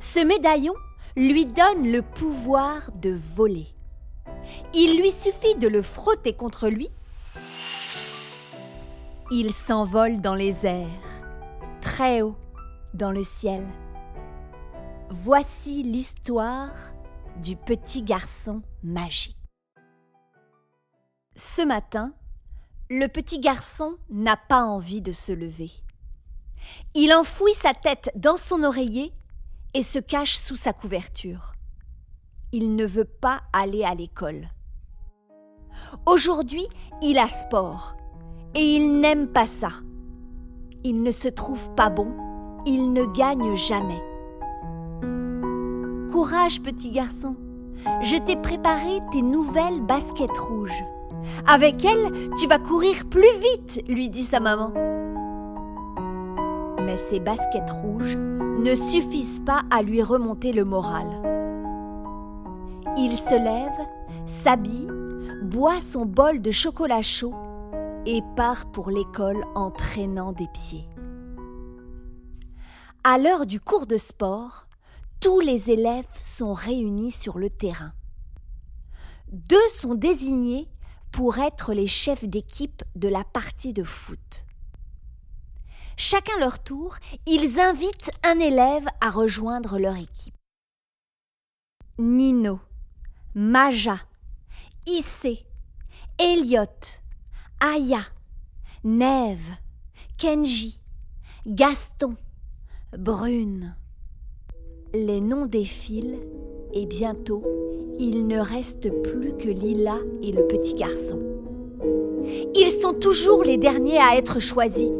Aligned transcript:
Ce 0.00 0.20
médaillon 0.20 0.74
lui 1.16 1.44
donne 1.44 1.90
le 1.90 2.02
pouvoir 2.02 2.90
de 2.94 3.18
voler. 3.34 3.66
Il 4.74 5.00
lui 5.00 5.10
suffit 5.10 5.54
de 5.56 5.68
le 5.68 5.82
frotter 5.82 6.32
contre 6.32 6.68
lui. 6.68 6.88
Il 9.30 9.52
s'envole 9.52 10.20
dans 10.20 10.34
les 10.34 10.64
airs, 10.64 10.88
très 11.80 12.22
haut 12.22 12.36
dans 12.94 13.12
le 13.12 13.22
ciel. 13.22 13.66
Voici 15.10 15.82
l'histoire 15.82 16.72
du 17.42 17.56
petit 17.56 18.02
garçon 18.02 18.62
magique. 18.82 19.36
Ce 21.36 21.62
matin, 21.62 22.12
le 22.90 23.06
petit 23.06 23.38
garçon 23.38 23.96
n'a 24.10 24.36
pas 24.36 24.64
envie 24.64 25.02
de 25.02 25.12
se 25.12 25.32
lever. 25.32 25.70
Il 26.94 27.12
enfouit 27.12 27.54
sa 27.54 27.74
tête 27.74 28.10
dans 28.16 28.36
son 28.36 28.62
oreiller 28.62 29.12
et 29.74 29.82
se 29.82 29.98
cache 29.98 30.36
sous 30.36 30.56
sa 30.56 30.72
couverture. 30.72 31.52
Il 32.52 32.76
ne 32.76 32.86
veut 32.86 33.04
pas 33.04 33.42
aller 33.52 33.84
à 33.84 33.94
l'école. 33.94 34.48
Aujourd'hui, 36.06 36.66
il 37.02 37.18
a 37.18 37.28
sport 37.28 37.96
et 38.54 38.74
il 38.74 39.00
n'aime 39.00 39.28
pas 39.28 39.46
ça. 39.46 39.68
Il 40.84 41.02
ne 41.02 41.10
se 41.10 41.28
trouve 41.28 41.70
pas 41.74 41.90
bon, 41.90 42.08
il 42.66 42.92
ne 42.92 43.04
gagne 43.04 43.54
jamais. 43.54 44.02
Courage, 46.10 46.62
petit 46.62 46.90
garçon, 46.90 47.36
je 48.02 48.16
t'ai 48.16 48.36
préparé 48.36 49.00
tes 49.12 49.22
nouvelles 49.22 49.82
baskets 49.82 50.38
rouges. 50.38 50.84
Avec 51.46 51.84
elles, 51.84 52.30
tu 52.40 52.46
vas 52.46 52.58
courir 52.58 53.08
plus 53.08 53.36
vite, 53.40 53.82
lui 53.88 54.08
dit 54.08 54.24
sa 54.24 54.40
maman. 54.40 54.72
Mais 56.80 56.96
ces 56.96 57.20
baskets 57.20 57.70
rouges 57.70 58.16
ne 58.58 58.74
suffisent 58.74 59.40
pas 59.46 59.62
à 59.70 59.82
lui 59.82 60.02
remonter 60.02 60.52
le 60.52 60.64
moral. 60.64 61.06
Il 62.96 63.16
se 63.16 63.34
lève, 63.34 63.86
s'habille, 64.26 64.88
boit 65.42 65.80
son 65.80 66.04
bol 66.04 66.42
de 66.42 66.50
chocolat 66.50 67.02
chaud 67.02 67.34
et 68.04 68.20
part 68.34 68.70
pour 68.72 68.90
l'école 68.90 69.44
en 69.54 69.70
traînant 69.70 70.32
des 70.32 70.48
pieds. 70.48 70.88
À 73.04 73.18
l'heure 73.18 73.46
du 73.46 73.60
cours 73.60 73.86
de 73.86 73.96
sport, 73.96 74.66
tous 75.20 75.38
les 75.38 75.70
élèves 75.70 76.08
sont 76.20 76.52
réunis 76.52 77.12
sur 77.12 77.38
le 77.38 77.50
terrain. 77.50 77.92
Deux 79.30 79.68
sont 79.68 79.94
désignés 79.94 80.68
pour 81.12 81.38
être 81.38 81.72
les 81.72 81.86
chefs 81.86 82.24
d'équipe 82.24 82.82
de 82.96 83.08
la 83.08 83.22
partie 83.22 83.72
de 83.72 83.84
foot. 83.84 84.47
Chacun 86.00 86.38
leur 86.38 86.62
tour, 86.62 86.94
ils 87.26 87.58
invitent 87.58 88.12
un 88.22 88.38
élève 88.38 88.86
à 89.00 89.10
rejoindre 89.10 89.80
leur 89.80 89.96
équipe. 89.96 90.36
Nino, 91.98 92.60
Maja, 93.34 93.96
Issé, 94.86 95.44
Elliot, 96.20 97.00
Aya, 97.58 97.98
Neve, 98.84 99.56
Kenji, 100.16 100.80
Gaston, 101.48 102.14
Brune. 102.96 103.74
Les 104.94 105.20
noms 105.20 105.46
défilent 105.46 106.20
et 106.74 106.86
bientôt 106.86 107.42
il 107.98 108.28
ne 108.28 108.38
reste 108.38 108.88
plus 109.02 109.36
que 109.36 109.48
Lila 109.48 109.98
et 110.22 110.30
le 110.30 110.46
petit 110.46 110.74
garçon. 110.74 111.18
Ils 112.54 112.70
sont 112.70 112.92
toujours 112.92 113.42
les 113.42 113.58
derniers 113.58 113.98
à 113.98 114.16
être 114.16 114.38
choisis. 114.38 114.92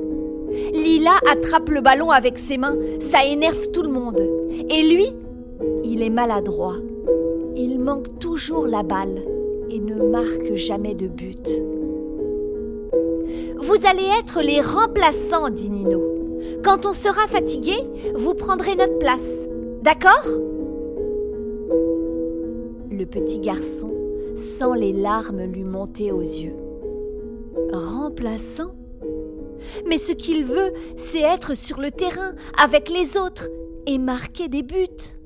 Lila 0.73 1.13
attrape 1.31 1.69
le 1.71 1.81
ballon 1.81 2.11
avec 2.11 2.39
ses 2.39 2.59
mains, 2.59 2.77
ça 3.01 3.25
énerve 3.27 3.71
tout 3.73 3.83
le 3.83 3.89
monde. 3.89 4.21
Et 4.71 4.83
lui, 4.83 5.07
il 5.85 6.03
est 6.03 6.11
maladroit. 6.11 6.77
Il 7.57 7.79
manque 7.79 8.19
toujours 8.19 8.67
la 8.67 8.83
balle 8.83 9.23
et 9.71 9.81
ne 9.81 10.03
marque 10.03 10.55
jamais 10.55 10.95
de 10.95 11.07
but. 11.07 11.49
Vous 13.61 13.77
allez 13.85 14.09
être 14.21 14.41
les 14.41 14.61
remplaçants, 14.61 15.51
dit 15.51 15.71
Nino. 15.71 16.03
Quand 16.63 16.87
on 16.87 16.93
sera 16.93 17.27
fatigué, 17.29 17.75
vous 18.15 18.35
prendrez 18.35 18.77
notre 18.77 18.99
place. 18.99 19.49
D'accord? 19.83 20.25
Le 22.91 23.05
petit 23.05 23.39
garçon 23.41 23.91
sent 24.37 24.79
les 24.79 24.93
larmes 24.93 25.43
lui 25.43 25.65
monter 25.65 26.13
aux 26.13 26.23
yeux. 26.23 26.55
Remplaçant? 27.73 28.73
Mais 29.87 29.99
ce 29.99 30.13
qu'il 30.13 30.45
veut, 30.45 30.73
c'est 30.97 31.23
être 31.23 31.55
sur 31.55 31.79
le 31.79 31.91
terrain 31.91 32.35
avec 32.59 32.89
les 32.89 33.17
autres 33.17 33.49
et 33.87 33.99
marquer 33.99 34.49
des 34.49 34.63
buts. 34.63 35.17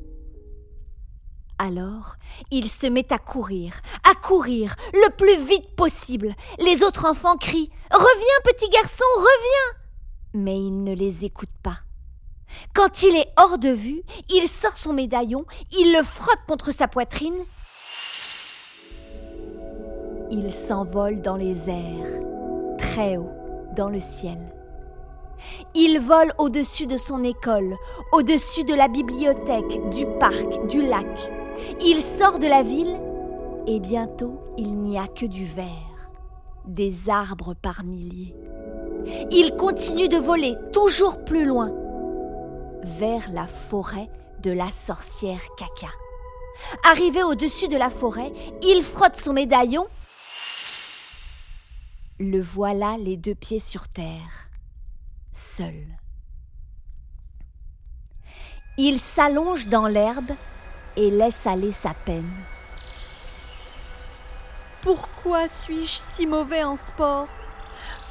Alors, 1.58 2.16
il 2.50 2.68
se 2.68 2.86
met 2.86 3.12
à 3.12 3.18
courir, 3.18 3.80
à 4.10 4.14
courir 4.14 4.74
le 4.92 5.10
plus 5.14 5.44
vite 5.46 5.76
possible. 5.76 6.34
Les 6.58 6.82
autres 6.82 7.06
enfants 7.06 7.36
crient 7.36 7.70
Reviens, 7.92 8.52
petit 8.52 8.68
garçon, 8.68 9.04
reviens 9.16 9.80
Mais 10.34 10.58
il 10.58 10.82
ne 10.82 10.94
les 10.94 11.24
écoute 11.24 11.52
pas. 11.62 11.78
Quand 12.74 13.02
il 13.02 13.16
est 13.16 13.28
hors 13.36 13.58
de 13.58 13.68
vue, 13.68 14.02
il 14.28 14.48
sort 14.48 14.76
son 14.76 14.92
médaillon, 14.92 15.44
il 15.78 15.92
le 15.92 16.02
frotte 16.02 16.44
contre 16.48 16.72
sa 16.72 16.88
poitrine. 16.88 17.38
Il 20.30 20.52
s'envole 20.52 21.20
dans 21.20 21.36
les 21.36 21.68
airs, 21.68 22.20
très 22.78 23.16
haut 23.16 23.41
dans 23.74 23.88
le 23.88 24.00
ciel. 24.00 24.38
Il 25.74 26.00
vole 26.00 26.32
au-dessus 26.38 26.86
de 26.86 26.96
son 26.96 27.24
école, 27.24 27.76
au-dessus 28.12 28.64
de 28.64 28.74
la 28.74 28.88
bibliothèque, 28.88 29.80
du 29.90 30.06
parc, 30.18 30.66
du 30.66 30.82
lac. 30.82 31.30
Il 31.80 32.00
sort 32.00 32.38
de 32.38 32.46
la 32.46 32.62
ville 32.62 32.96
et 33.66 33.80
bientôt 33.80 34.40
il 34.56 34.78
n'y 34.78 34.98
a 34.98 35.06
que 35.06 35.26
du 35.26 35.44
vert, 35.44 36.10
des 36.66 37.08
arbres 37.08 37.54
par 37.54 37.84
milliers. 37.84 38.34
Il 39.30 39.56
continue 39.56 40.08
de 40.08 40.16
voler 40.16 40.56
toujours 40.72 41.24
plus 41.24 41.44
loin, 41.44 41.72
vers 42.84 43.28
la 43.32 43.46
forêt 43.46 44.08
de 44.42 44.50
la 44.50 44.68
sorcière 44.70 45.42
caca. 45.56 45.92
Arrivé 46.84 47.22
au-dessus 47.22 47.68
de 47.68 47.76
la 47.76 47.90
forêt, 47.90 48.32
il 48.62 48.82
frotte 48.82 49.16
son 49.16 49.32
médaillon 49.32 49.86
le 52.22 52.40
voilà 52.40 52.96
les 52.98 53.16
deux 53.16 53.34
pieds 53.34 53.58
sur 53.58 53.88
terre, 53.88 54.48
seul. 55.32 55.74
Il 58.78 59.00
s'allonge 59.00 59.66
dans 59.66 59.88
l'herbe 59.88 60.30
et 60.96 61.10
laisse 61.10 61.46
aller 61.46 61.72
sa 61.72 61.94
peine. 61.94 62.32
Pourquoi 64.82 65.48
suis-je 65.48 66.00
si 66.12 66.26
mauvais 66.26 66.62
en 66.62 66.76
sport? 66.76 67.28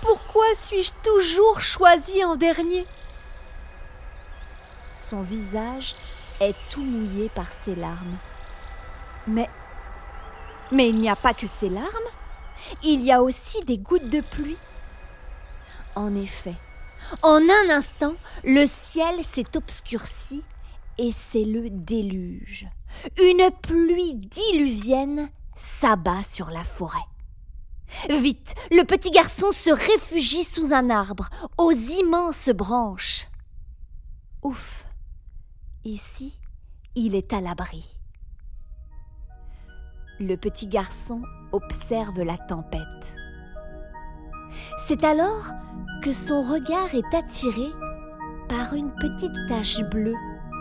Pourquoi 0.01 0.45
suis-je 0.55 0.91
toujours 1.03 1.61
choisi 1.61 2.23
en 2.25 2.35
dernier? 2.35 2.85
Son 4.93 5.21
visage 5.21 5.95
est 6.41 6.55
tout 6.69 6.83
mouillé 6.83 7.29
par 7.29 7.51
ses 7.51 7.75
larmes. 7.75 8.17
Mais. 9.25 9.49
Mais 10.71 10.89
il 10.89 10.99
n'y 10.99 11.09
a 11.09 11.15
pas 11.15 11.33
que 11.33 11.47
ses 11.47 11.69
larmes 11.69 12.10
il 12.83 13.03
y 13.03 13.11
a 13.11 13.21
aussi 13.21 13.59
des 13.65 13.77
gouttes 13.77 14.09
de 14.09 14.21
pluie. 14.21 14.57
En 15.95 16.15
effet, 16.15 16.55
en 17.21 17.41
un 17.41 17.69
instant, 17.69 18.15
le 18.43 18.65
ciel 18.65 19.23
s'est 19.23 19.55
obscurci 19.55 20.43
et 20.97 21.11
c'est 21.11 21.45
le 21.45 21.69
déluge. 21.69 22.67
Une 23.21 23.49
pluie 23.61 24.15
diluvienne 24.15 25.29
s'abat 25.55 26.23
sur 26.23 26.49
la 26.49 26.63
forêt. 26.63 26.99
Vite, 28.09 28.55
le 28.71 28.83
petit 28.83 29.11
garçon 29.11 29.51
se 29.51 29.69
réfugie 29.69 30.43
sous 30.43 30.73
un 30.73 30.89
arbre, 30.89 31.29
aux 31.57 31.71
immenses 31.71 32.49
branches. 32.49 33.27
Ouf, 34.43 34.85
ici, 35.83 36.39
il 36.95 37.15
est 37.15 37.33
à 37.33 37.41
l'abri. 37.41 37.95
Le 40.21 40.37
petit 40.37 40.67
garçon 40.67 41.23
observe 41.51 42.21
la 42.21 42.37
tempête. 42.37 43.15
C'est 44.85 45.03
alors 45.03 45.51
que 46.03 46.13
son 46.13 46.43
regard 46.43 46.93
est 46.93 47.15
attiré 47.15 47.65
par 48.47 48.75
une 48.75 48.91
petite 48.99 49.35
tache 49.47 49.81
bleue 49.89 50.15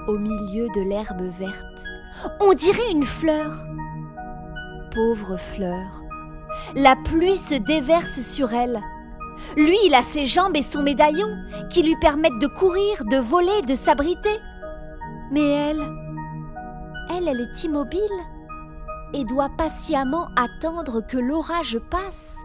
au 0.09 0.17
milieu 0.17 0.67
de 0.75 0.89
l'herbe 0.89 1.21
verte. 1.39 1.85
On 2.41 2.55
dirait 2.55 2.91
une 2.91 3.05
fleur. 3.05 3.67
Pauvre 4.95 5.37
fleur. 5.37 6.05
La 6.75 6.97
pluie 6.97 7.37
se 7.37 7.57
déverse 7.57 8.21
sur 8.21 8.55
elle. 8.55 8.81
Lui, 9.59 9.77
il 9.85 9.95
a 9.95 10.03
ses 10.03 10.25
jambes 10.25 10.57
et 10.57 10.63
son 10.63 10.83
médaillon 10.83 11.29
qui 11.69 11.83
lui 11.83 11.97
permettent 12.01 12.41
de 12.41 12.47
courir, 12.47 13.05
de 13.11 13.19
voler, 13.19 13.61
de 13.67 13.75
s'abriter. 13.75 14.39
Mais 15.31 15.51
elle, 15.51 15.83
elle, 17.11 17.29
elle 17.29 17.41
est 17.43 17.65
immobile 17.65 18.01
et 19.13 19.25
doit 19.25 19.51
patiemment 19.51 20.29
attendre 20.37 21.01
que 21.01 21.17
l'orage 21.17 21.79
passe. 21.91 22.37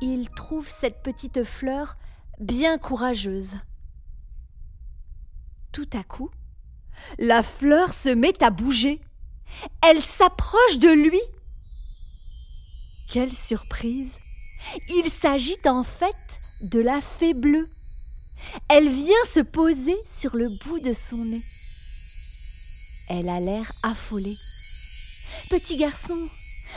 Il 0.00 0.28
trouve 0.30 0.68
cette 0.68 1.02
petite 1.02 1.44
fleur 1.44 1.96
bien 2.40 2.78
courageuse. 2.78 3.54
Tout 5.72 5.88
à 5.92 6.02
coup, 6.02 6.30
la 7.18 7.42
fleur 7.42 7.92
se 7.92 8.08
met 8.08 8.42
à 8.42 8.50
bouger. 8.50 9.00
Elle 9.82 10.02
s'approche 10.02 10.78
de 10.78 10.88
lui. 10.88 11.20
Quelle 13.08 13.32
surprise 13.32 14.14
Il 14.88 15.10
s'agit 15.10 15.56
en 15.64 15.84
fait 15.84 16.14
de 16.62 16.80
la 16.80 17.00
fée 17.00 17.34
bleue. 17.34 17.68
Elle 18.68 18.88
vient 18.88 19.24
se 19.26 19.40
poser 19.40 19.96
sur 20.06 20.36
le 20.36 20.48
bout 20.64 20.80
de 20.80 20.92
son 20.92 21.24
nez. 21.24 21.42
Elle 23.08 23.28
a 23.28 23.40
l'air 23.40 23.72
affolée. 23.82 24.36
Petit 25.50 25.76
garçon, 25.76 26.16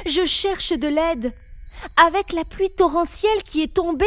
je 0.05 0.25
cherche 0.25 0.73
de 0.73 0.87
l'aide. 0.87 1.33
Avec 1.95 2.33
la 2.33 2.43
pluie 2.43 2.69
torrentielle 2.69 3.43
qui 3.43 3.61
est 3.61 3.73
tombée, 3.73 4.05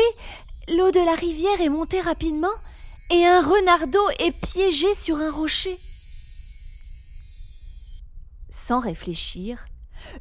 l'eau 0.68 0.90
de 0.90 1.04
la 1.04 1.14
rivière 1.14 1.60
est 1.60 1.68
montée 1.68 2.00
rapidement 2.00 2.48
et 3.10 3.26
un 3.26 3.40
renardeau 3.40 4.08
est 4.18 4.38
piégé 4.52 4.94
sur 4.94 5.16
un 5.16 5.30
rocher. 5.30 5.76
Sans 8.50 8.80
réfléchir, 8.80 9.66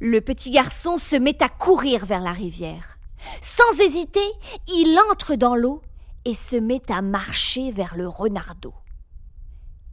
le 0.00 0.20
petit 0.20 0.50
garçon 0.50 0.98
se 0.98 1.16
met 1.16 1.42
à 1.42 1.48
courir 1.48 2.06
vers 2.06 2.20
la 2.20 2.32
rivière. 2.32 2.98
Sans 3.42 3.78
hésiter, 3.80 4.26
il 4.68 4.98
entre 5.10 5.34
dans 5.34 5.54
l'eau 5.54 5.82
et 6.24 6.34
se 6.34 6.56
met 6.56 6.82
à 6.90 7.02
marcher 7.02 7.70
vers 7.70 7.96
le 7.96 8.08
renardeau. 8.08 8.74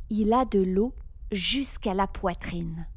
Il 0.10 0.34
a 0.34 0.46
de 0.46 0.60
l'eau 0.60 0.94
jusqu'à 1.32 1.94
la 1.94 2.08
poitrine. 2.08 2.88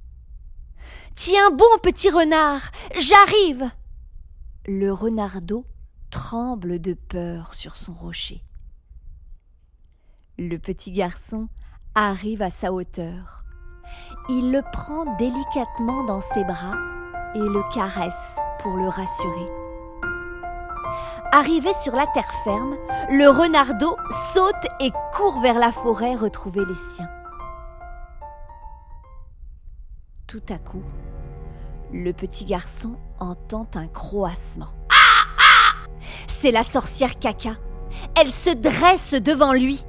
Tiens 1.14 1.50
bon, 1.50 1.66
petit 1.82 2.10
renard, 2.10 2.70
j'arrive. 2.96 3.70
Le 4.66 4.92
renardeau 4.92 5.64
tremble 6.10 6.80
de 6.80 6.94
peur 6.94 7.54
sur 7.54 7.76
son 7.76 7.92
rocher. 7.92 8.42
Le 10.38 10.56
petit 10.56 10.92
garçon 10.92 11.48
arrive 11.94 12.42
à 12.42 12.50
sa 12.50 12.72
hauteur. 12.72 13.44
Il 14.28 14.52
le 14.52 14.62
prend 14.72 15.16
délicatement 15.16 16.04
dans 16.04 16.20
ses 16.20 16.44
bras 16.44 16.76
et 17.34 17.38
le 17.38 17.62
caresse 17.72 18.36
pour 18.60 18.76
le 18.76 18.88
rassurer. 18.88 19.46
Arrivé 21.32 21.70
sur 21.82 21.94
la 21.94 22.06
terre 22.08 22.32
ferme, 22.44 22.76
le 23.10 23.28
renardeau 23.28 23.96
saute 24.32 24.66
et 24.80 24.90
court 25.14 25.40
vers 25.40 25.58
la 25.58 25.72
forêt 25.72 26.14
retrouver 26.14 26.64
les 26.64 26.94
siens. 26.94 27.10
Tout 30.30 30.42
à 30.48 30.58
coup, 30.58 30.84
le 31.92 32.12
petit 32.12 32.44
garçon 32.44 32.92
entend 33.18 33.66
un 33.74 33.88
croassement. 33.88 34.68
C'est 36.28 36.52
la 36.52 36.62
sorcière 36.62 37.18
Caca. 37.18 37.56
Elle 38.16 38.30
se 38.30 38.50
dresse 38.50 39.14
devant 39.14 39.52
lui. 39.52 39.84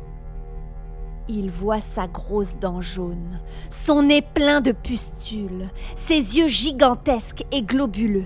Il 1.28 1.52
voit 1.52 1.80
sa 1.80 2.08
grosse 2.08 2.58
dent 2.58 2.82
jaune, 2.82 3.40
son 3.70 4.02
nez 4.02 4.24
plein 4.24 4.62
de 4.62 4.72
pustules, 4.72 5.70
ses 5.96 6.38
yeux 6.38 6.48
gigantesques 6.48 7.46
et 7.52 7.62
globuleux, 7.62 8.26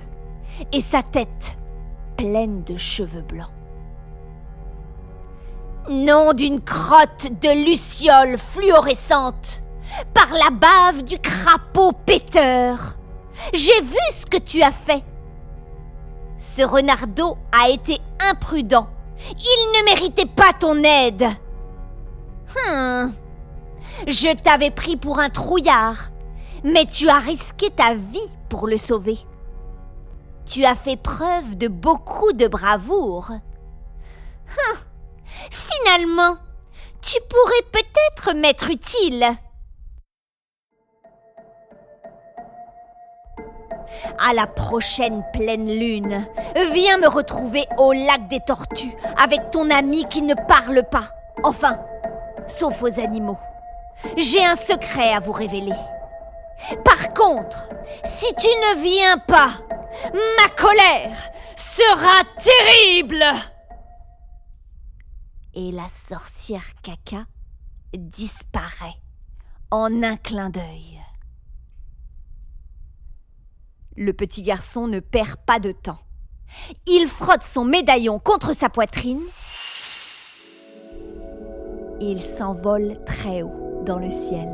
et 0.71 0.79
sa 0.79 1.03
tête 1.03 1.57
pleine 2.15 2.63
de 2.63 2.77
cheveux 2.77 3.23
blancs. 3.23 3.51
Nom 5.89 6.31
d'une 6.31 6.62
crotte 6.62 7.27
de 7.41 7.65
luciole 7.65 8.38
fluorescente 8.38 9.64
par 10.13 10.27
la 10.31 10.50
bave 10.50 11.03
du 11.03 11.18
crapaud 11.19 11.92
péteur. 12.06 12.95
J'ai 13.53 13.81
vu 13.81 13.97
ce 14.12 14.25
que 14.25 14.38
tu 14.38 14.62
as 14.62 14.71
fait. 14.71 15.03
Ce 16.38 16.62
renardeau 16.62 17.38
a 17.51 17.69
été 17.69 18.00
imprudent. 18.30 18.88
Il 19.30 19.71
ne 19.80 19.86
méritait 19.86 20.25
pas 20.25 20.53
ton 20.59 20.83
aide. 20.83 21.25
Hum. 22.68 23.13
Je 24.07 24.36
t'avais 24.36 24.71
pris 24.71 24.97
pour 24.97 25.19
un 25.19 25.30
trouillard, 25.30 26.09
mais 26.63 26.86
tu 26.86 27.09
as 27.09 27.19
risqué 27.19 27.69
ta 27.69 27.94
vie 27.94 28.30
pour 28.50 28.68
le 28.68 28.77
sauver. 28.77 29.18
Tu 30.45 30.65
as 30.65 30.75
fait 30.75 30.98
preuve 30.98 31.56
de 31.56 31.68
beaucoup 31.68 32.33
de 32.33 32.48
bravoure. 32.48 33.31
Hum. 33.31 34.77
Finalement, 35.51 36.38
tu 37.01 37.18
pourrais 37.30 37.71
peut-être 37.71 38.33
m'être 38.36 38.69
utile. 38.69 39.25
À 44.19 44.33
la 44.33 44.47
prochaine 44.47 45.23
pleine 45.33 45.67
lune, 45.67 46.25
viens 46.73 46.97
me 46.97 47.07
retrouver 47.07 47.65
au 47.77 47.93
lac 47.93 48.27
des 48.27 48.39
tortues 48.39 48.95
avec 49.17 49.51
ton 49.51 49.69
ami 49.69 50.05
qui 50.09 50.21
ne 50.21 50.33
parle 50.33 50.83
pas. 50.89 51.09
Enfin, 51.43 51.79
sauf 52.47 52.81
aux 52.81 52.99
animaux. 52.99 53.37
J'ai 54.17 54.43
un 54.43 54.55
secret 54.55 55.13
à 55.13 55.19
vous 55.19 55.31
révéler. 55.31 55.75
Par 56.83 57.13
contre, 57.13 57.69
si 58.17 58.33
tu 58.36 58.48
ne 58.48 58.81
viens 58.81 59.17
pas, 59.17 59.51
ma 60.13 60.50
colère 60.55 61.17
sera 61.55 62.24
terrible. 62.38 63.24
Et 65.53 65.71
la 65.71 65.88
sorcière 65.88 66.65
caca 66.83 67.25
disparaît 67.93 68.95
en 69.71 70.03
un 70.03 70.17
clin 70.17 70.50
d'œil. 70.50 71.01
Le 73.97 74.11
petit 74.11 74.41
garçon 74.41 74.87
ne 74.87 74.99
perd 74.99 75.37
pas 75.45 75.59
de 75.59 75.71
temps. 75.71 75.99
Il 76.85 77.07
frotte 77.07 77.43
son 77.43 77.63
médaillon 77.63 78.19
contre 78.19 78.53
sa 78.53 78.67
poitrine. 78.67 79.21
Il 82.01 82.21
s'envole 82.21 82.97
très 83.05 83.41
haut 83.41 83.83
dans 83.85 83.97
le 83.97 84.09
ciel. 84.09 84.49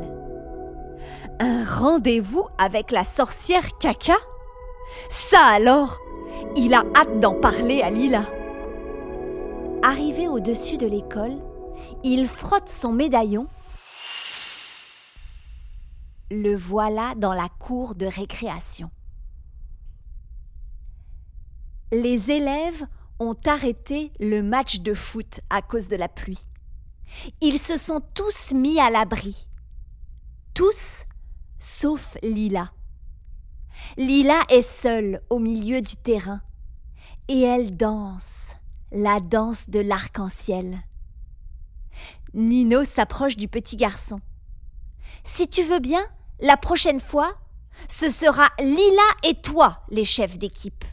Un 1.40 1.64
rendez-vous 1.64 2.46
avec 2.56 2.92
la 2.92 3.02
sorcière 3.02 3.76
Caca 3.78 4.16
Ça 5.10 5.40
alors? 5.40 5.98
Il 6.54 6.72
a 6.72 6.84
hâte 6.94 7.18
d'en 7.18 7.34
parler 7.34 7.82
à 7.82 7.90
Lila. 7.90 8.24
Arrivé 9.82 10.28
au-dessus 10.28 10.76
de 10.76 10.86
l'école, 10.86 11.36
il 12.04 12.28
frotte 12.28 12.68
son 12.68 12.92
médaillon. 12.92 13.48
Le 16.30 16.54
voilà 16.54 17.14
dans 17.16 17.34
la 17.34 17.48
cour 17.58 17.96
de 17.96 18.06
récréation 18.06 18.90
les 21.92 22.30
élèves 22.30 22.86
ont 23.18 23.36
arrêté 23.44 24.12
le 24.18 24.42
match 24.42 24.80
de 24.80 24.94
foot 24.94 25.40
à 25.50 25.60
cause 25.60 25.88
de 25.88 25.96
la 25.96 26.08
pluie. 26.08 26.42
Ils 27.42 27.58
se 27.58 27.76
sont 27.76 28.00
tous 28.14 28.52
mis 28.52 28.80
à 28.80 28.90
l'abri. 28.90 29.46
Tous, 30.54 31.04
sauf 31.58 32.16
Lila. 32.22 32.72
Lila 33.98 34.40
est 34.48 34.62
seule 34.62 35.20
au 35.28 35.38
milieu 35.38 35.82
du 35.82 35.96
terrain 35.96 36.40
et 37.28 37.42
elle 37.42 37.76
danse, 37.76 38.48
la 38.90 39.20
danse 39.20 39.68
de 39.68 39.80
l'arc-en-ciel. 39.80 40.80
Nino 42.32 42.84
s'approche 42.84 43.36
du 43.36 43.48
petit 43.48 43.76
garçon. 43.76 44.20
Si 45.24 45.46
tu 45.46 45.62
veux 45.62 45.80
bien, 45.80 46.02
la 46.40 46.56
prochaine 46.56 47.00
fois, 47.00 47.34
ce 47.88 48.08
sera 48.08 48.48
Lila 48.58 49.02
et 49.24 49.34
toi 49.34 49.82
les 49.90 50.04
chefs 50.04 50.38
d'équipe. 50.38 50.84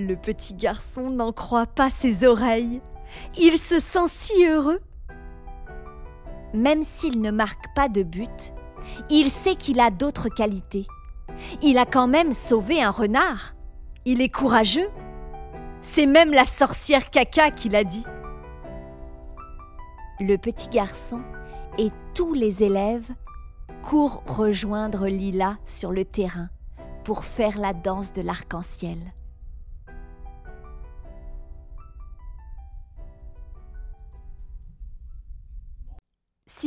Le 0.00 0.14
petit 0.14 0.54
garçon 0.54 1.10
n'en 1.10 1.32
croit 1.32 1.66
pas 1.66 1.90
ses 1.90 2.24
oreilles. 2.24 2.80
Il 3.36 3.58
se 3.58 3.80
sent 3.80 4.06
si 4.08 4.46
heureux. 4.46 4.78
Même 6.54 6.84
s'il 6.84 7.20
ne 7.20 7.32
marque 7.32 7.74
pas 7.74 7.88
de 7.88 8.04
but, 8.04 8.54
il 9.10 9.28
sait 9.28 9.56
qu'il 9.56 9.80
a 9.80 9.90
d'autres 9.90 10.28
qualités. 10.28 10.86
Il 11.62 11.78
a 11.78 11.84
quand 11.84 12.06
même 12.06 12.32
sauvé 12.32 12.80
un 12.80 12.92
renard. 12.92 13.56
Il 14.04 14.22
est 14.22 14.28
courageux. 14.28 14.88
C'est 15.80 16.06
même 16.06 16.30
la 16.30 16.46
sorcière 16.46 17.10
caca 17.10 17.50
qui 17.50 17.68
l'a 17.68 17.82
dit. 17.82 18.06
Le 20.20 20.36
petit 20.36 20.68
garçon 20.68 21.22
et 21.76 21.90
tous 22.14 22.34
les 22.34 22.62
élèves 22.62 23.10
courent 23.82 24.22
rejoindre 24.28 25.08
Lila 25.08 25.56
sur 25.66 25.90
le 25.90 26.04
terrain 26.04 26.50
pour 27.02 27.24
faire 27.24 27.58
la 27.58 27.72
danse 27.72 28.12
de 28.12 28.22
l'arc-en-ciel. 28.22 28.98